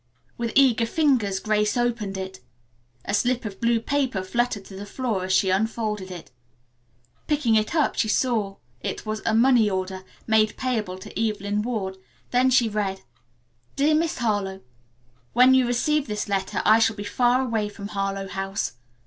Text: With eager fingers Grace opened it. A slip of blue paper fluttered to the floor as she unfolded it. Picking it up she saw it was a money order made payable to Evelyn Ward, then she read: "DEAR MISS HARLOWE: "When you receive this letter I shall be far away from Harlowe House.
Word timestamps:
With 0.35 0.53
eager 0.55 0.87
fingers 0.87 1.39
Grace 1.39 1.77
opened 1.77 2.17
it. 2.17 2.39
A 3.05 3.13
slip 3.13 3.45
of 3.45 3.61
blue 3.61 3.79
paper 3.79 4.23
fluttered 4.23 4.65
to 4.65 4.75
the 4.75 4.87
floor 4.87 5.25
as 5.25 5.31
she 5.31 5.51
unfolded 5.51 6.09
it. 6.09 6.31
Picking 7.27 7.53
it 7.53 7.75
up 7.75 7.93
she 7.95 8.07
saw 8.07 8.55
it 8.79 9.05
was 9.05 9.21
a 9.27 9.35
money 9.35 9.69
order 9.69 10.03
made 10.25 10.57
payable 10.57 10.97
to 10.97 11.13
Evelyn 11.19 11.61
Ward, 11.61 11.97
then 12.31 12.49
she 12.49 12.67
read: 12.67 13.01
"DEAR 13.75 13.93
MISS 13.93 14.17
HARLOWE: 14.17 14.63
"When 15.33 15.53
you 15.53 15.67
receive 15.67 16.07
this 16.07 16.27
letter 16.27 16.63
I 16.65 16.79
shall 16.79 16.95
be 16.95 17.03
far 17.03 17.43
away 17.43 17.69
from 17.69 17.89
Harlowe 17.89 18.27
House. 18.27 18.73